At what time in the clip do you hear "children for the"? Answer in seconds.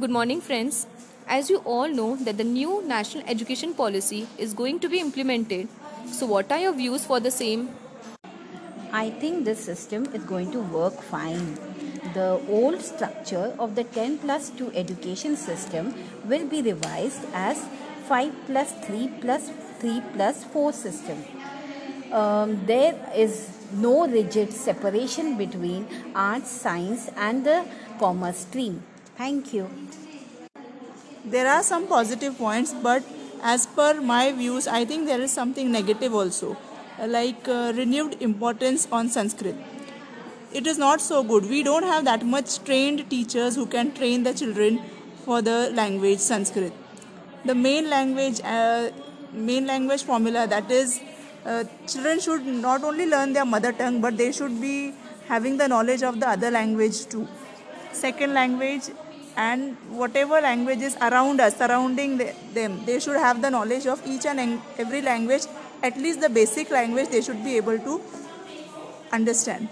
44.34-45.70